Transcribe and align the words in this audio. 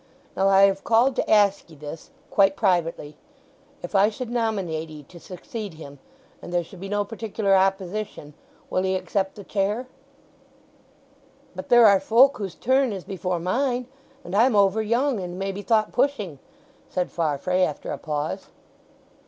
Now 0.35 0.47
I 0.49 0.63
have 0.63 0.83
called 0.83 1.15
to 1.17 1.29
ask 1.29 1.69
'ee 1.69 1.75
this—quite 1.75 2.55
privately. 2.55 3.17
If 3.83 3.93
I 3.93 4.09
should 4.09 4.31
nominate 4.31 4.89
'ee 4.89 5.03
to 5.03 5.19
succeed 5.19 5.75
him, 5.75 5.99
and 6.41 6.51
there 6.51 6.63
should 6.63 6.79
be 6.79 6.89
no 6.89 7.05
particular 7.05 7.53
opposition, 7.55 8.33
will 8.71 8.83
'ee 8.83 8.95
accept 8.95 9.35
the 9.35 9.43
chair?" 9.43 9.85
"But 11.55 11.69
there 11.69 11.85
are 11.85 11.99
folk 11.99 12.39
whose 12.39 12.55
turn 12.55 12.91
is 12.91 13.03
before 13.03 13.39
mine; 13.39 13.85
and 14.23 14.33
I'm 14.35 14.55
over 14.55 14.81
young, 14.81 15.19
and 15.19 15.37
may 15.37 15.51
be 15.51 15.61
thought 15.61 15.91
pushing!" 15.91 16.39
said 16.89 17.11
Farfrae 17.11 17.61
after 17.61 17.91
a 17.91 17.99
pause. 17.99 18.47